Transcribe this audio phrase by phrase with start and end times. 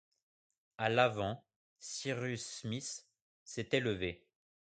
[0.79, 1.45] À l’avant,
[1.79, 3.05] Cyrus Smith
[3.43, 4.25] s’était levé.